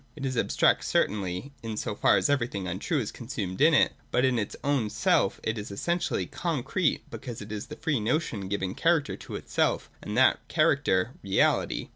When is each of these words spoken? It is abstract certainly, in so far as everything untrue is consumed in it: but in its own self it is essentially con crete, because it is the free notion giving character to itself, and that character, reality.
It 0.15 0.25
is 0.25 0.35
abstract 0.35 0.83
certainly, 0.83 1.51
in 1.61 1.77
so 1.77 1.93
far 1.93 2.17
as 2.17 2.27
everything 2.27 2.67
untrue 2.67 2.97
is 2.99 3.11
consumed 3.11 3.61
in 3.61 3.75
it: 3.75 3.93
but 4.09 4.25
in 4.25 4.39
its 4.39 4.55
own 4.63 4.89
self 4.89 5.39
it 5.43 5.59
is 5.59 5.69
essentially 5.69 6.25
con 6.25 6.63
crete, 6.63 7.03
because 7.11 7.39
it 7.39 7.51
is 7.51 7.67
the 7.67 7.75
free 7.75 7.99
notion 7.99 8.47
giving 8.47 8.73
character 8.73 9.15
to 9.17 9.35
itself, 9.35 9.91
and 10.01 10.17
that 10.17 10.39
character, 10.47 11.11
reality. 11.21 11.89